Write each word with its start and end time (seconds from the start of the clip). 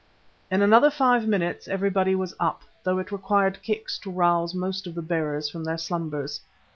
In 0.49 0.63
another 0.63 0.89
five 0.89 1.27
minutes 1.27 1.67
everybody 1.67 2.15
was 2.15 2.33
up, 2.39 2.63
though 2.81 2.97
it 2.97 3.11
required 3.11 3.61
kicks 3.61 3.99
to 3.99 4.09
rouse 4.09 4.55
most 4.55 4.87
of 4.87 4.95
the 4.95 5.01
bearers 5.03 5.47
from 5.47 5.63
their 5.63 5.77
slumbers. 5.77 6.41